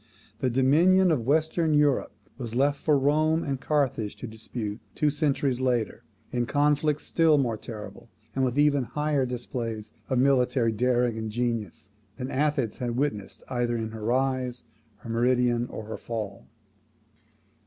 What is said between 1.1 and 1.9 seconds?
of Western